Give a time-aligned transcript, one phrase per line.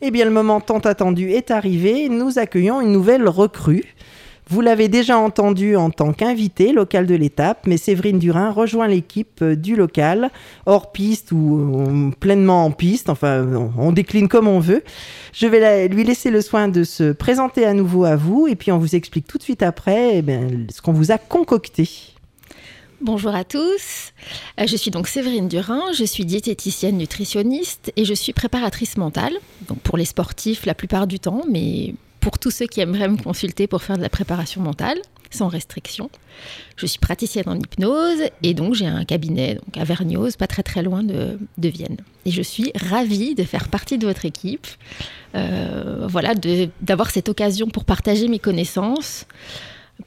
[0.00, 2.08] Eh bien, le moment tant attendu est arrivé.
[2.08, 3.96] Nous accueillons une nouvelle recrue.
[4.46, 9.42] Vous l'avez déjà entendu en tant qu'invité local de l'étape, mais Séverine Durin rejoint l'équipe
[9.42, 10.30] euh, du local,
[10.66, 13.44] hors piste ou euh, pleinement en piste, enfin
[13.76, 14.84] on décline comme on veut.
[15.32, 18.70] Je vais lui laisser le soin de se présenter à nouveau à vous et puis
[18.70, 20.24] on vous explique tout de suite après eh
[20.70, 22.07] ce qu'on vous a concocté.
[23.00, 24.12] Bonjour à tous,
[24.58, 29.34] euh, je suis donc Séverine Durin, je suis diététicienne nutritionniste et je suis préparatrice mentale,
[29.68, 33.16] donc pour les sportifs la plupart du temps, mais pour tous ceux qui aimeraient me
[33.16, 34.98] consulter pour faire de la préparation mentale,
[35.30, 36.10] sans restriction.
[36.76, 40.82] Je suis praticienne en hypnose et donc j'ai un cabinet à Vergniaud, pas très très
[40.82, 41.98] loin de, Vienne.
[42.26, 44.66] Et je suis ravie de faire partie de votre équipe,
[45.36, 46.34] euh, voilà,
[46.80, 49.24] d'avoir cette occasion pour partager mes connaissances,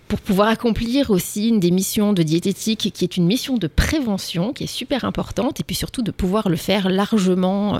[0.07, 4.53] pour pouvoir accomplir aussi une des missions de diététique qui est une mission de prévention
[4.53, 7.79] qui est super importante et puis surtout de pouvoir le faire largement euh,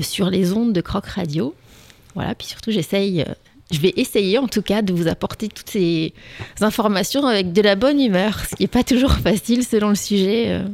[0.00, 1.54] sur les ondes de Croc Radio.
[2.14, 3.32] Voilà, puis surtout j'essaye, euh,
[3.70, 6.12] je vais essayer en tout cas de vous apporter toutes ces
[6.60, 10.46] informations avec de la bonne humeur, ce qui n'est pas toujours facile selon le sujet.
[10.48, 10.64] Euh,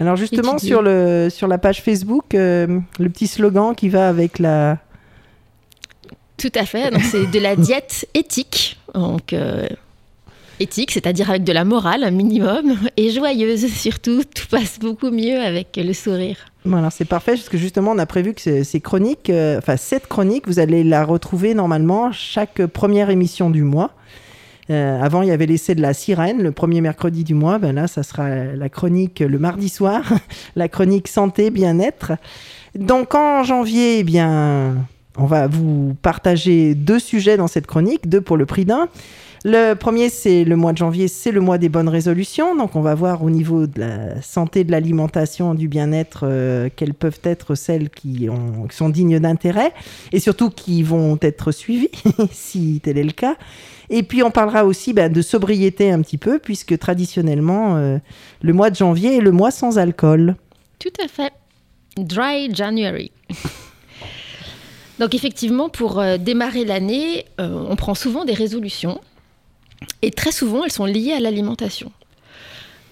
[0.00, 4.78] Alors justement sur, le, sur la page Facebook, le petit slogan qui va avec la...
[6.36, 8.76] Tout à fait, donc c'est de la diète éthique.
[8.92, 9.32] Donc
[10.60, 14.22] éthique, c'est-à-dire avec de la morale, un minimum, et joyeuse surtout.
[14.22, 16.36] Tout passe beaucoup mieux avec le sourire.
[16.64, 19.76] Bon, alors c'est parfait, parce que justement, on a prévu que ces chroniques, euh, enfin
[19.76, 23.92] cette chronique, vous allez la retrouver normalement chaque première émission du mois.
[24.68, 27.58] Euh, avant, il y avait l'essai de la sirène, le premier mercredi du mois.
[27.58, 30.02] Ben là, ça sera la chronique le mardi soir,
[30.56, 32.12] la chronique santé, bien-être.
[32.74, 34.74] Donc en janvier, eh bien,
[35.16, 38.88] on va vous partager deux sujets dans cette chronique, deux pour le prix d'un.
[39.44, 42.56] Le premier, c'est le mois de janvier, c'est le mois des bonnes résolutions.
[42.56, 46.94] Donc, on va voir au niveau de la santé, de l'alimentation, du bien-être, euh, quelles
[46.94, 48.28] peuvent être celles qui,
[48.70, 49.72] sont dignes d'intérêt
[50.12, 51.90] et surtout qui vont être suivies,
[52.32, 53.36] si tel est le cas.
[53.88, 57.98] Et puis, on parlera aussi ben, de sobriété un petit peu, puisque traditionnellement, euh,
[58.42, 60.34] le mois de janvier est le mois sans alcool.
[60.78, 61.32] Tout à fait.
[61.96, 63.12] Dry January.
[64.98, 68.98] Donc effectivement, pour euh, démarrer l'année, on prend souvent des résolutions.
[70.02, 71.92] Et très souvent, elles sont liées à l'alimentation.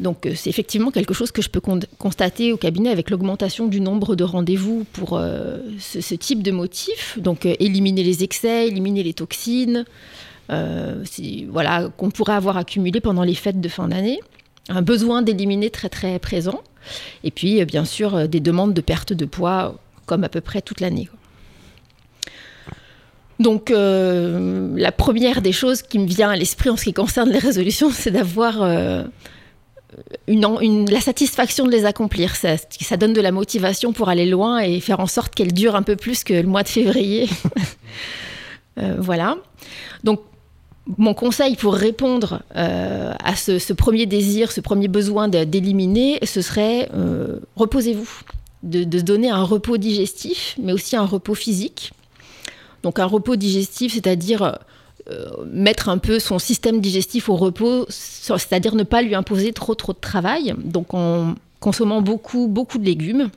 [0.00, 1.60] Donc euh, c'est effectivement quelque chose que je peux
[1.98, 7.18] constater au cabinet avec l'augmentation du nombre de rendez-vous pour euh, ce, type de motif.
[7.20, 9.84] Donc euh, éliminer les excès, éliminer les toxines,
[10.48, 14.20] voilà, qu'on pourrait avoir accumulé pendant les fêtes de fin d'année.
[14.68, 16.62] Un besoin d'éliminer très très présent.
[17.22, 20.80] Et puis bien sûr des demandes de perte de poids comme à peu près toute
[20.80, 21.08] l'année.
[23.40, 27.30] Donc, euh, la première des choses qui me vient à l'esprit en ce qui concerne
[27.30, 29.04] les résolutions, c'est d'avoir euh,
[30.28, 32.36] la satisfaction de les accomplir.
[32.36, 35.82] Ça, donne de la motivation pour aller loin et faire en sorte qu'elles durent un
[35.82, 37.28] peu plus que le mois de février.
[38.76, 39.36] Euh, voilà.
[40.02, 40.20] Donc,
[40.98, 46.90] mon conseil pour répondre à ce, premier désir, ce premier besoin d'éliminer, ce serait
[47.54, 48.10] reposez-vous,
[48.64, 51.92] de, de donner un repos digestif, mais aussi un repos physique.
[52.84, 54.58] Donc un repos digestif, c'est-à-dire
[55.10, 59.74] euh, mettre un peu son système digestif au repos, c'est-à-dire ne pas lui imposer trop
[59.74, 60.54] trop de travail.
[60.62, 63.30] Donc en consommant beaucoup beaucoup de légumes,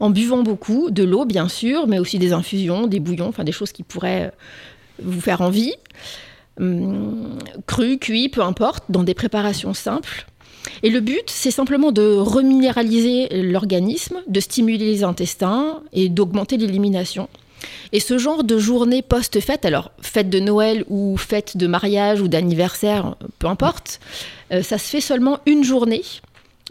[0.00, 3.52] en buvant beaucoup de l'eau bien sûr, mais aussi des infusions, des bouillons, enfin des
[3.52, 4.30] choses qui pourraient euh,
[5.02, 5.74] vous faire envie,
[6.58, 10.26] hum, cru, cuit, peu importe, dans des préparations simples.
[10.82, 17.28] Et le but, c'est simplement de reminéraliser l'organisme, de stimuler les intestins et d'augmenter l'élimination.
[17.92, 22.28] Et ce genre de journée post-fête, alors fête de Noël ou fête de mariage ou
[22.28, 24.00] d'anniversaire, peu importe,
[24.52, 26.02] euh, ça se fait seulement une journée,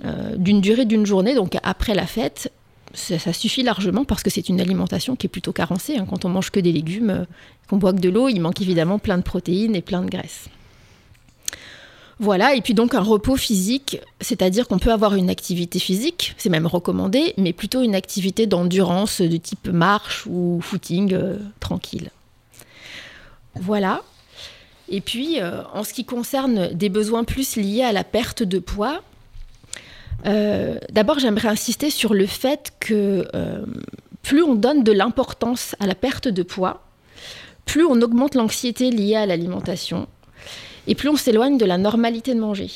[0.06, 2.52] euh, d'une durée d'une journée, donc après la fête.
[2.94, 5.98] Ça, suffit largement parce que c'est une alimentation qui est plutôt carencée.
[5.98, 6.08] Hein.
[6.10, 7.26] Quand on mange que des légumes, euh,
[7.70, 10.50] qu'on boit que de l'eau, il manque évidemment plein de protéines et plein de graisses.
[12.20, 16.50] Voilà, et puis donc un repos physique, c'est-à-dire qu'on peut avoir une activité physique, c'est
[16.50, 22.10] même recommandé, mais plutôt une activité d'endurance de type marche ou footing euh, tranquille.
[23.54, 24.02] Voilà.
[24.90, 28.58] Et puis, euh, en ce qui concerne des besoins plus liés à la perte de
[28.58, 29.04] poids,
[30.26, 33.28] euh, d'abord j'aimerais insister sur le fait que
[34.24, 36.84] plus on donne de l'importance à la perte de poids,
[37.66, 40.08] plus on augmente l'anxiété liée à l'alimentation
[40.88, 42.70] et plus on s'éloigne de la normalité de manger.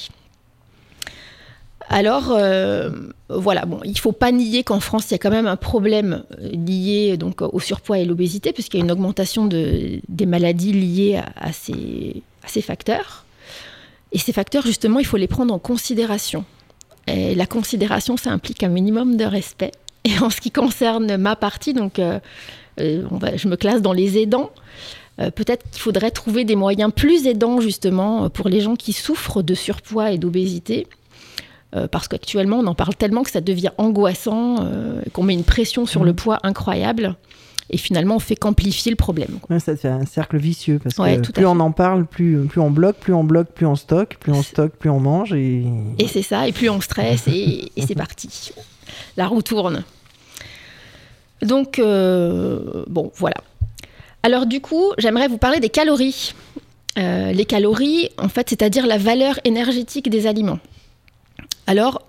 [1.90, 2.90] Alors, euh,
[3.28, 5.58] voilà, bon, il ne faut pas nier qu'en France, il y a quand même un
[5.58, 10.26] problème euh, lié donc, au surpoids et l'obésité, puisqu'il y a une augmentation de, des
[10.26, 12.24] maladies liées à, ces,
[12.62, 13.26] facteurs.
[14.14, 16.46] Et ces facteurs, justement, il faut les prendre en considération.
[17.08, 19.72] Et la considération, ça implique un minimum de respect.
[20.06, 22.00] Et en ce qui concerne ma partie, donc
[22.78, 24.52] je me classe dans les aidants.
[25.36, 29.54] Peut-être qu'il faudrait trouver des moyens plus aidants justement pour les gens qui souffrent de
[29.54, 30.88] surpoids et d'obésité.
[31.92, 34.68] parce qu'actuellement, on en parle tellement que ça devient angoissant,
[35.14, 36.16] qu'on met une pression sur le mmh.
[36.16, 37.16] poids incroyable.
[37.72, 39.40] Et finalement, on fait qu'amplifier le problème.
[39.60, 42.98] ça fait un cercle vicieux parce que plus on en parle, plus, plus on bloque,
[42.98, 45.34] plus on bloque, plus on stocke, plus on stocke, plus on mange.
[45.34, 45.64] Et,
[45.98, 48.52] et c'est ça, et plus on stresse, et, c'est parti.
[49.16, 49.86] La roue tourne.
[51.42, 53.38] Donc, euh, bon, voilà.
[54.24, 56.34] Alors du coup, j'aimerais vous parler des calories.
[56.98, 60.60] Euh, les calories, en fait, c'est-à-dire la valeur énergétique des aliments.
[61.66, 62.02] Alors,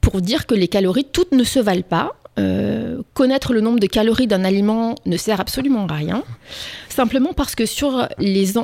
[0.00, 3.86] pour dire que les calories, toutes ne se valent pas, euh, connaître le nombre de
[3.86, 6.22] calories d'un aliment ne sert absolument à rien,
[6.88, 8.56] simplement parce que sur les,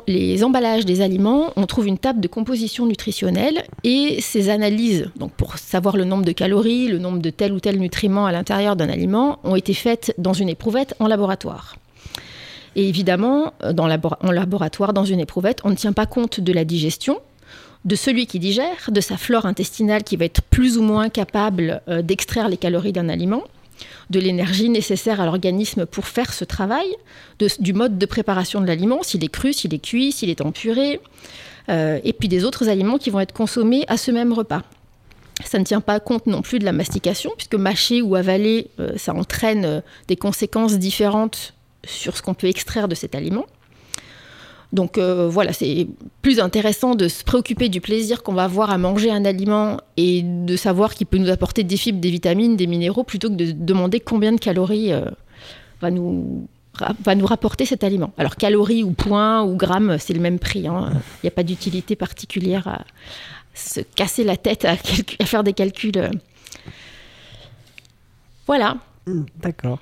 [0.45, 5.59] emballages des aliments, on trouve une table de composition nutritionnelle et ces analyses, donc pour
[5.59, 8.89] savoir le nombre de calories, le nombre de tel ou tel nutriment à l'intérieur d'un
[8.89, 11.77] aliment, ont été faites dans une éprouvette en laboratoire.
[12.77, 16.65] Et évidemment, dans en laboratoire, dans une éprouvette, on ne tient pas compte de la
[16.65, 17.21] digestion,
[17.87, 21.81] de celui qui digère, de sa flore intestinale qui va être plus ou moins capable
[21.89, 23.45] euh, d'extraire les calories d'un aliment,
[24.11, 26.87] de l'énergie nécessaire à l'organisme pour faire ce travail,
[27.61, 30.53] du mode de préparation de l'aliment, s'il est cru, s'il est cuit, s'il est en
[31.69, 34.63] euh, et puis des autres aliments qui vont être consommés à ce même repas.
[35.45, 38.93] Ça ne tient pas compte non plus de la mastication, puisque mâcher ou avaler, euh,
[38.97, 41.55] ça entraîne euh, des conséquences différentes
[41.87, 43.47] sur ce qu'on peut extraire de cet aliment.
[44.73, 45.87] Donc euh, voilà, c'est
[46.23, 50.23] plus intéressant de se préoccuper du plaisir qu'on va avoir à manger un aliment et
[50.23, 53.53] de savoir qu'il peut nous apporter des fibres, des vitamines, des minéraux, plutôt que de
[53.53, 55.05] demander combien de calories euh,
[55.81, 56.49] va, nous,
[57.23, 58.13] rapporter cet aliment.
[58.19, 60.67] Alors calories ou points ou grammes, c'est le même prix.
[60.67, 60.91] Hein.
[61.23, 62.85] Il n'y a pas d'utilité particulière à
[63.55, 64.73] se casser la tête à,
[65.21, 66.11] à faire des calculs.
[68.47, 68.77] Voilà.
[69.09, 69.79] Hmm, d'accord.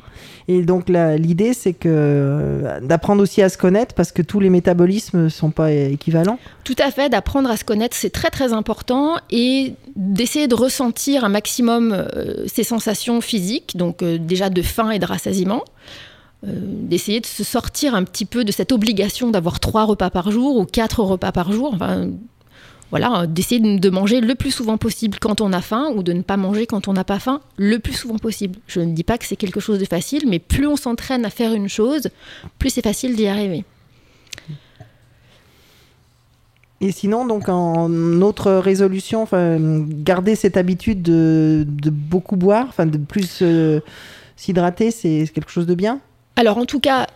[0.49, 4.51] Et donc l'idée, c'est que euh, d'apprendre aussi à se connaître parce que tous les
[4.51, 6.39] métabolismes ne sont pas équivalents.
[6.63, 11.25] Tout à fait, d'apprendre à se connaître, c'est très très important et d'essayer de ressentir
[11.25, 15.65] un maximum euh, ces sensations physiques, donc euh, déjà de faim et de rassasiement.
[16.43, 20.59] d'essayer de se sortir un petit peu de cette obligation d'avoir trois repas par jour
[20.59, 21.73] ou quatre repas par jour.
[21.73, 22.11] Enfin,
[22.91, 26.23] voilà, d'essayer de manger le plus souvent possible quand on a faim ou de ne
[26.23, 28.59] pas manger quand on n'a pas faim le plus souvent possible.
[28.67, 31.31] Je ne dis pas que c'est quelque chose de facile, mais plus on s'entraîne à
[31.31, 32.09] faire une chose,
[32.59, 33.65] plus c'est facile d'y arriver.
[36.81, 37.91] Et sinon, donc en
[38.21, 43.81] autre résolution, garder cette habitude de, beaucoup boire, enfin de plus euh,
[44.37, 46.01] s'hydrater, c'est quelque chose de bien?
[46.37, 47.07] Alors en tout cas,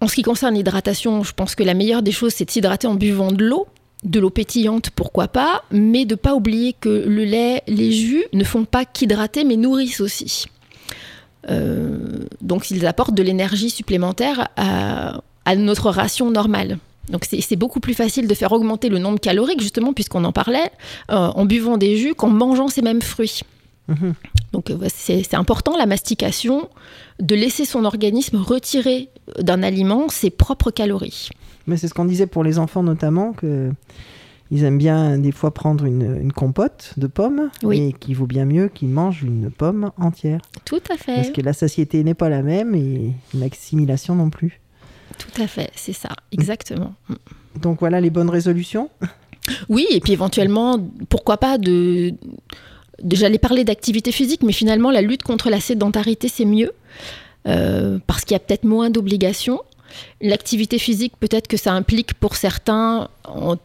[0.00, 2.86] en ce qui concerne l'hydratation, je pense que la meilleure des choses, c'est de s'hydrater
[2.86, 3.68] en buvant de l'eau
[4.04, 8.44] de l'eau pétillante, pourquoi pas, mais de pas oublier que le lait, les jus ne
[8.44, 10.46] font pas qu'hydrater, mais nourrissent aussi.
[11.50, 11.98] Euh,
[12.40, 15.20] donc ils apportent de l'énergie supplémentaire à,
[15.56, 16.78] notre ration normale.
[17.08, 20.70] Donc c'est beaucoup plus facile de faire augmenter le nombre calorique, justement, puisqu'on en parlait,
[21.10, 23.40] euh, en buvant des jus qu'en mangeant ces mêmes fruits.
[23.88, 24.14] Mhm.
[24.52, 26.68] Donc euh, c'est important la mastication,
[27.20, 29.08] de laisser son organisme retirer
[29.38, 31.28] d'un aliment ses propres calories.
[31.66, 33.70] Mais c'est ce qu'on disait pour les enfants notamment, que
[34.50, 38.68] ils aiment bien des fois prendre une, compote de pommes, et qu'il vaut bien mieux
[38.68, 40.40] qu'ils mangent une pomme entière.
[40.64, 41.16] Tout à fait.
[41.16, 44.60] Parce que la satiété n'est pas la même et l'assimilation non plus.
[45.18, 46.94] Tout à fait, c'est ça, exactement.
[47.60, 48.88] Donc voilà les bonnes résolutions.
[49.68, 50.78] Oui, et puis éventuellement,
[51.08, 52.14] pourquoi pas de...
[53.12, 56.72] J'allais parler d'activité physique, mais finalement, la lutte contre la sédentarité, c'est mieux.
[57.46, 59.60] Euh, parce qu'il y a peut-être moins d'obligations.
[60.20, 63.56] L'activité physique, peut-être que ça implique pour certains, en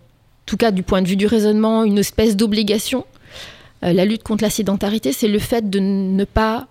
[0.45, 3.05] tout cas du point de vue du raisonnement, une espèce d'obligation.
[3.83, 6.67] Euh, la lutte contre la sédentarité, c'est le fait de ne pas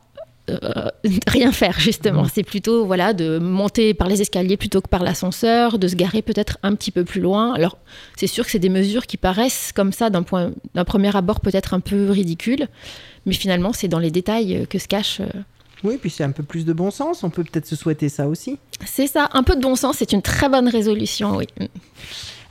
[0.62, 0.88] euh,
[1.26, 2.26] rien faire justement.
[2.32, 6.22] C'est plutôt voilà de monter par les escaliers plutôt que par l'ascenseur, de se garer
[6.22, 7.54] peut-être un petit peu plus loin.
[7.54, 7.78] Alors
[8.16, 11.40] c'est sûr que c'est des mesures qui paraissent comme ça d'un point d'un premier abord
[11.40, 12.68] peut-être un peu ridicules,
[13.26, 15.20] mais finalement c'est dans les détails que se cache
[15.84, 17.24] oui, puis c'est un peu plus de bon sens.
[17.24, 18.58] On peut peut-être se souhaiter ça aussi.
[18.86, 21.48] C'est ça, un peu de bon sens, c'est une très bonne résolution, oui.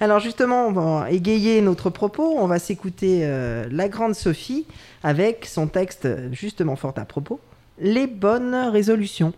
[0.02, 2.34] Alors justement, on va égayer notre propos.
[2.38, 4.66] On va s'écouter euh, la grande Sophie
[5.04, 7.40] avec son texte justement fort à propos,
[7.80, 9.34] les bonnes résolutions.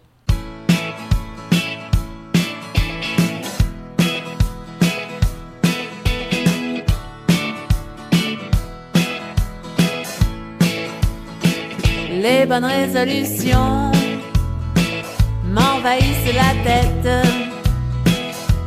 [12.24, 13.92] les bonnes résolutions
[15.44, 17.28] m'envahissent la tête.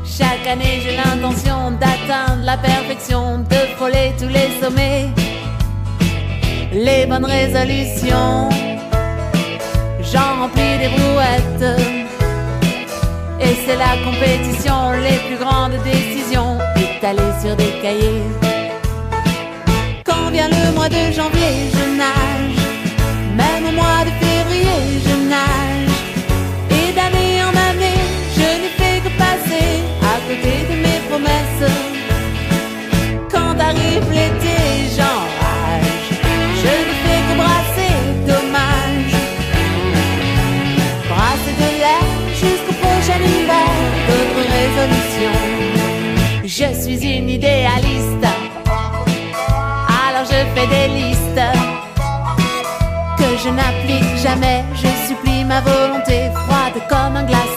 [0.05, 5.09] Chaque année, j'ai l'intention d'atteindre la perfection, de frôler tous les sommets.
[6.73, 8.51] Les bonnes résolutions,
[10.13, 11.81] j'en remplis des brouettes.
[13.41, 18.23] Et c'est la compétition, les plus grandes décisions étalées sur des cahiers.
[20.05, 22.61] Quand vient le mois de janvier, je nage.
[23.37, 25.97] Même au mois de février, je nage.
[26.79, 28.03] Et d'année en année,
[28.39, 29.69] je ne fais que passer
[30.13, 31.73] à côté de mes promesses.
[33.33, 34.66] Quand arrive l'été,
[46.99, 48.27] suis une idéaliste,
[49.89, 51.43] alors je fais des listes
[53.19, 54.65] que je n'applique jamais.
[54.75, 57.56] Je supplie ma volonté froide comme un glaçon.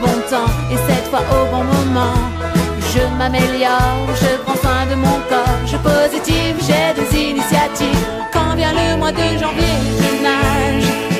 [0.00, 2.14] Bon temps et cette fois au bon moment.
[2.92, 8.06] Je m'améliore, je prends soin de mon corps, je positive, j'ai des initiatives.
[8.32, 11.17] Quand vient le mois de janvier, je nage.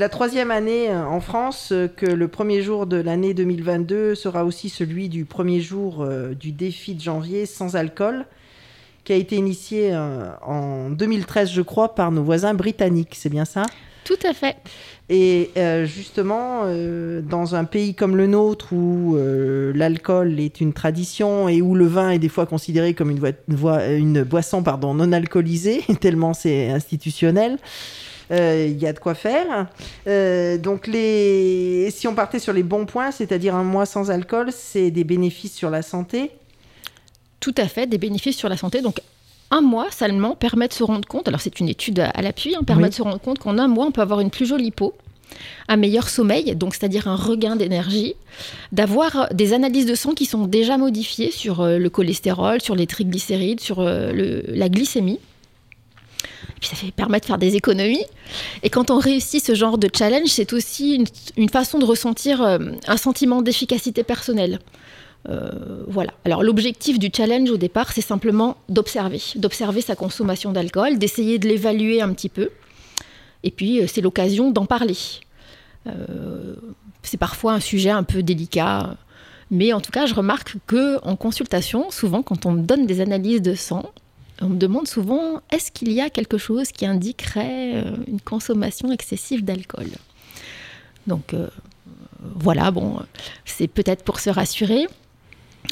[0.00, 4.46] La troisième année euh, en France euh, que le premier jour de l'année 2022 sera
[4.46, 8.24] aussi celui du premier jour euh, du défi de janvier sans alcool,
[9.04, 13.14] qui a été initié en 2013, je crois, par nos voisins britanniques.
[13.14, 13.64] C'est bien ça?
[14.04, 14.56] Tout à fait.
[15.08, 15.50] Et
[15.84, 16.64] justement,
[17.22, 19.16] dans un pays comme le nôtre où
[19.74, 24.62] l'alcool est une tradition et où le vin est des fois considéré comme une, boisson
[24.62, 27.58] pardon, non alcoolisée, tellement c'est institutionnel,
[28.30, 29.66] il y a de quoi faire.
[30.06, 31.90] Euh, donc, les...
[31.90, 35.54] si on partait sur les bons points, c'est-à-dire un mois sans alcool, c'est des bénéfices
[35.54, 36.30] sur la santé.
[37.40, 38.82] Tout à fait, des bénéfices sur la santé.
[38.82, 39.00] Donc,
[39.50, 42.62] un mois seulement permet de se rendre compte, alors c'est une étude à l'appui, hein,
[42.64, 42.90] permet Oui.
[42.90, 44.94] de se rendre compte qu'en un mois, on peut avoir une plus jolie peau,
[45.68, 48.14] un meilleur sommeil, donc c'est-à-dire un regain d'énergie,
[48.70, 52.86] d'avoir des analyses de sang qui sont déjà modifiées sur euh, le cholestérol, sur les
[52.86, 55.18] triglycérides, sur euh, le- la glycémie.
[56.60, 58.04] Puis ça fait, permet de faire des économies.
[58.62, 61.04] Et quand on réussit ce genre de challenge, c'est aussi
[61.36, 64.58] une, façon de ressentir euh, un sentiment d'efficacité personnelle.
[65.28, 66.12] Euh, voilà.
[66.24, 71.48] Alors l'objectif du challenge au départ, c'est simplement d'observer, d'observer sa consommation d'alcool, d'essayer de
[71.48, 72.50] l'évaluer un petit peu.
[73.42, 74.96] Et puis euh, c'est l'occasion d'en parler.
[77.02, 78.96] C'est parfois un sujet un peu délicat,
[79.50, 83.42] mais en tout cas, je remarque que en consultation, souvent, quand on donne des analyses
[83.42, 83.90] de sang,
[84.40, 88.90] on me demande souvent est-ce qu'il y a quelque chose qui indiquerait euh, une consommation
[88.90, 89.88] excessive d'alcool?
[91.06, 91.48] Donc euh,
[92.36, 93.00] voilà, bon,
[93.44, 94.86] c'est peut-être pour se rassurer.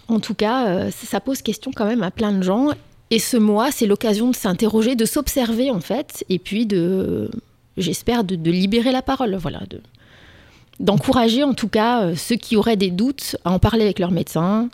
[0.08, 2.68] En tout cas, euh, ça pose question quand même à plein de gens.
[3.10, 7.30] Et ce mois, c'est l'occasion de s'interroger, de s'observer en fait, et puis de,
[7.78, 9.34] j'espère, de, libérer la parole.
[9.36, 9.80] Voilà, de,
[10.78, 14.68] d'encourager en tout cas ceux qui auraient des doutes à en parler avec leur médecin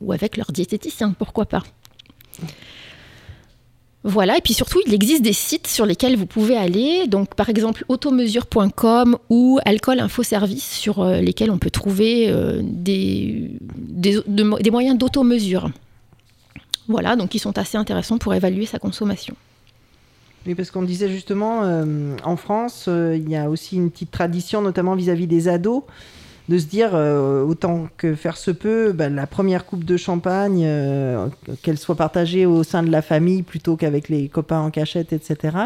[0.00, 1.64] ou avec leur diététicien, pourquoi pas.
[4.06, 7.48] Voilà, et puis surtout, il existe des sites sur lesquels vous pouvez aller, donc par
[7.48, 14.20] exemple automesure.com ou Alcool Info Service, sur euh, lesquels on peut trouver euh, des, des,
[14.26, 15.70] de- des moyens d'automesure.
[16.86, 19.34] Voilà, donc qui sont assez intéressants pour évaluer sa consommation.
[20.46, 24.60] Oui, parce qu'on disait justement, euh, en France, il y a aussi une petite tradition,
[24.60, 25.82] notamment vis-à-vis des ados,
[26.48, 30.62] de se dire, euh, autant que faire se peut, bah, la première coupe de champagne,
[30.64, 31.28] euh,
[31.62, 35.56] qu'elle soit partagée au sein de la famille plutôt qu'avec les copains en cachette, etc.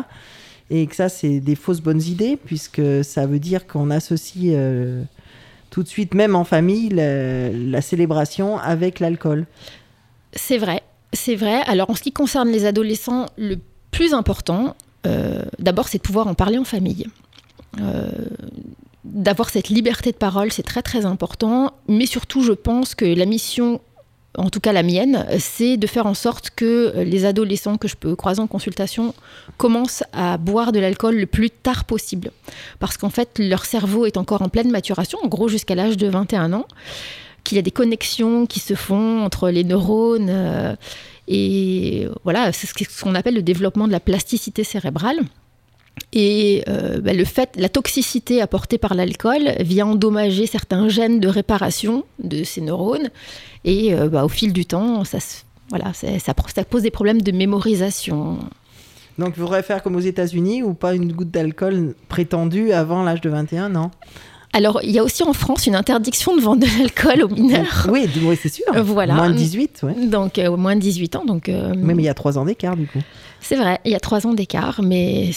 [0.71, 5.03] Et que ça, c'est des fausses bonnes idées, puisque ça veut dire qu'on associe euh,
[5.71, 9.47] tout de suite, même en famille, la, la célébration avec l'alcool.
[10.33, 10.83] C'est vrai,
[11.13, 11.63] c'est vrai.
[11.67, 13.57] Alors en ce qui concerne les adolescents, le
[13.91, 14.77] plus important,
[15.59, 17.07] d'abord, c'est de pouvoir en parler en famille.
[19.09, 21.73] Euh, D'avoir cette liberté de parole, c'est très très important.
[21.88, 23.81] Mais surtout, je pense que la mission,
[24.37, 27.97] en tout cas la mienne, c'est de faire en sorte que les adolescents que je
[27.97, 29.15] peux croiser en consultation
[29.57, 32.31] commencent à boire de l'alcool le plus tard possible.
[32.79, 36.09] Parce qu'en fait, leur cerveau est encore en pleine maturation, en gros jusqu'à l'âge de
[36.09, 36.67] 21 ans
[37.45, 40.29] qu'il y a des connexions qui se font entre les neurones.
[40.29, 40.77] euh,
[41.29, 45.19] et voilà, c'est ce qu'on appelle le développement de la plasticité cérébrale.
[46.12, 51.28] Et euh, bah, le fait, la toxicité apportée par l'alcool vient endommager certains gènes de
[51.28, 53.11] réparation de ces neurones.
[53.64, 57.21] Et euh, bah, au fil du temps, ça, se- voilà, ça, ça pose des problèmes
[57.23, 58.38] de mémorisation.
[59.19, 63.21] Donc, il faudrait faire comme aux États-Unis, ou pas une goutte d'alcool prétendue avant l'âge
[63.21, 63.90] de 21, non
[64.52, 67.88] Alors, il y a aussi en France une interdiction de vendre de l'alcool aux mineurs.
[67.90, 68.07] Oui,
[68.40, 68.64] c'est sûr.
[68.85, 69.14] Voilà.
[69.14, 70.07] Moins de 18, ouais.
[70.07, 71.25] Donc, euh, au moins de 18 ans.
[71.25, 73.00] Donc, euh, Oui, mais il y a trois ans d'écart, du coup.
[73.40, 75.31] C'est vrai, il y a trois ans d'écart, mais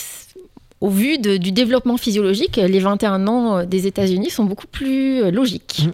[0.81, 5.21] au vu de- du développement physiologique, les 21 ans euh, des États-Unis sont beaucoup plus
[5.23, 5.83] euh, logiques.
[5.85, 5.93] Mhm.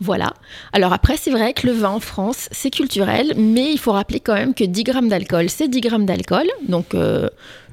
[0.00, 0.32] Voilà.
[0.72, 4.20] Alors après, c'est vrai que le vin en France, c'est culturel, mais il faut rappeler
[4.20, 6.46] quand même que 10 grammes d'alcool, c'est 10 grammes d'alcool.
[6.68, 7.28] Donc euh,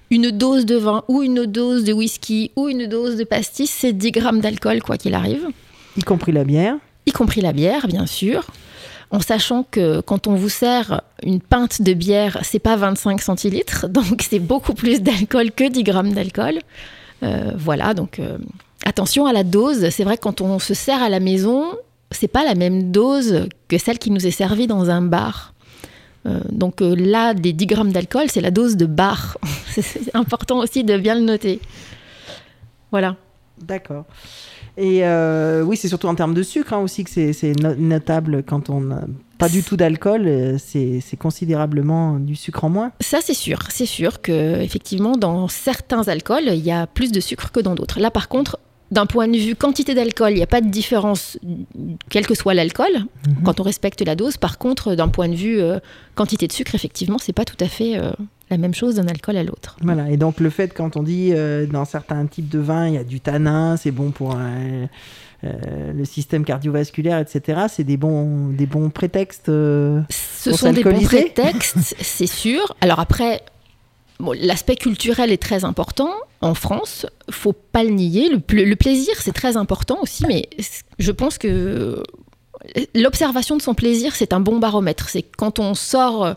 [0.09, 3.93] une dose de vin ou une dose de whisky ou une dose de pastis, c'est
[3.93, 5.47] 10 grammes d'alcool, quoi qu'il arrive
[5.97, 6.77] Y compris la bière.
[7.05, 8.43] y compris la bière, bien sûr,
[9.11, 13.87] en sachant que quand on vous sert une pinte de bière, c'est pas 25 centilitres,
[13.89, 16.59] donc c'est beaucoup plus d'alcool que 10 grammes d'alcool.
[17.23, 18.37] Euh, voilà, donc euh,
[18.85, 19.89] attention à la dose.
[19.89, 21.65] C'est vrai que quand on se sert à la maison,
[22.11, 25.53] c'est pas la même dose que celle qui nous est servie dans un bar.
[26.25, 29.37] Euh, donc là, des 10 grammes d'alcool, c'est la dose de bar.
[29.67, 31.61] c'est important aussi de bien le noter.
[32.91, 33.15] Voilà.
[33.61, 34.05] D'accord.
[34.77, 37.75] Et euh, oui, c'est surtout en termes de sucre hein, aussi que c'est c'est no-
[37.75, 39.03] notable quand on n'a
[39.37, 42.91] pas du tout d'alcool, euh, c'est considérablement du sucre en moins.
[43.01, 43.59] Ça, c'est sûr.
[43.69, 47.75] C'est sûr que effectivement, dans certains alcools, il y a plus de sucre que dans
[47.75, 47.99] d'autres.
[47.99, 48.59] Là, par contre,
[48.91, 51.37] d'un point de vue quantité d'alcool, il n'y a pas de différence,
[52.09, 52.91] quel que soit l'alcool,
[53.43, 54.37] quand on respecte la dose.
[54.37, 55.79] Par contre, d'un point de vue euh,
[56.15, 58.11] quantité de sucre, effectivement, c'est pas tout à fait euh,
[58.49, 59.75] la même chose d'un alcool à l'autre.
[59.81, 60.09] Voilà.
[60.11, 62.97] Et donc le fait quand on dit euh, dans certains types de vins, il y
[62.97, 64.85] a du tanin, c'est bon pour euh,
[65.43, 67.63] euh, le système cardiovasculaire, etc.
[67.69, 69.49] C'est des bons, des bons prétextes.
[69.49, 72.75] euh, Ce Pour sont des bons prétextes, c'est sûr.
[72.81, 73.41] Alors après,
[74.19, 77.05] bon, l'aspect culturel est très important en France.
[77.31, 78.29] Faut pas le nier.
[78.29, 80.47] Le, pla- le plaisir, c'est très important aussi, mais
[80.99, 82.03] je pense que
[82.93, 85.09] l'observation de son plaisir, c'est un bon baromètre.
[85.09, 86.35] C'est quand on sort.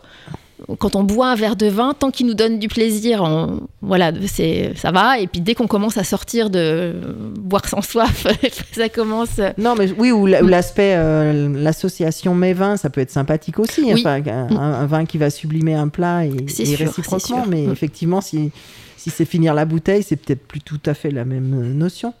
[0.69, 3.61] Euh, Quand on boit un verre de vin, tant qu'il nous donne du plaisir, on-
[3.81, 5.19] voilà, c'est ça va.
[5.19, 6.93] Et puis dès qu'on commence à sortir de
[7.37, 8.25] boire sans soif,
[8.73, 9.39] ça commence.
[9.57, 13.83] Non, mais oui, ou la- ou l'aspect, euh, l'association mets-vin, ça peut être sympathique aussi.
[13.83, 13.93] Oui.
[14.05, 17.45] Enfin, un, un vin qui va sublimer un plat et, sûr, réciproquement.
[17.47, 17.71] Mais Mm.
[17.71, 18.51] effectivement, si,
[18.97, 22.13] si c'est finir la bouteille, c'est peut-être plus tout à fait la même euh, notion.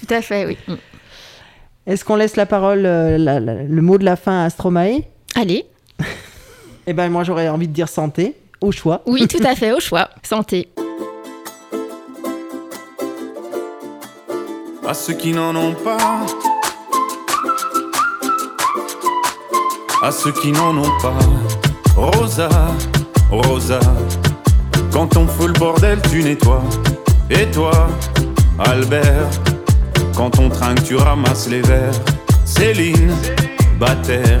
[0.00, 0.56] Tout à fait, oui.
[0.68, 0.74] Mm.
[1.86, 5.00] Est-ce qu'on laisse la parole, euh, la- la- le mot de la fin à Stromae?
[5.34, 5.64] Allez,
[6.90, 9.02] Eh ben, moi, j'aurais envie de dire santé, au choix.
[9.04, 10.08] oui, tout à fait, au choix.
[10.22, 10.70] Santé.
[14.86, 16.24] à ceux qui n'en ont pas,
[20.02, 21.18] à ceux qui n'en ont pas.
[21.94, 22.48] Rosa,
[23.30, 23.80] Rosa,
[24.90, 26.64] quand on fout le bordel, tu nettoies.
[27.28, 27.88] Et toi,
[28.58, 29.28] Albert,
[30.16, 32.00] quand on trinque, tu ramasses les verres.
[32.46, 33.12] Céline,
[33.78, 34.40] Bataire,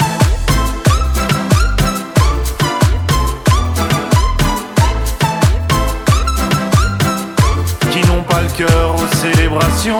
[8.41, 9.97] Le cœur aux célébrations.